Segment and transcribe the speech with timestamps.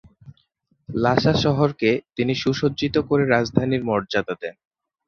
[0.89, 4.55] লাসা শহরকে তিনি সুসজ্জিত করে রাজধানীর মর্যাদা দেন।